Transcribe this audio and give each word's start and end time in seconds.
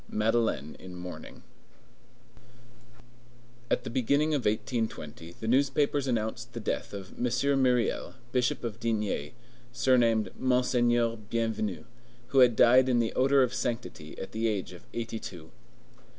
MADELEINE 0.09 0.75
IN 0.79 0.95
MOURNING 0.95 1.43
At 3.69 3.83
the 3.83 3.91
beginning 3.91 4.33
of 4.33 4.45
1820 4.45 5.33
the 5.39 5.47
newspapers 5.47 6.07
announced 6.07 6.53
the 6.53 6.59
death 6.59 6.91
of 6.91 7.11
M. 7.19 7.25
Myriel, 7.61 8.15
Bishop 8.31 8.63
of 8.63 8.79
D——, 8.79 9.33
surnamed 9.71 10.31
"Monseigneur 10.39 11.17
Bienvenu," 11.17 11.83
who 12.29 12.39
had 12.39 12.55
died 12.55 12.89
in 12.89 12.97
the 12.97 13.13
odor 13.13 13.43
of 13.43 13.53
sanctity 13.53 14.17
at 14.17 14.31
the 14.31 14.47
age 14.47 14.73
of 14.73 14.87
eighty 14.91 15.19
two. 15.19 15.51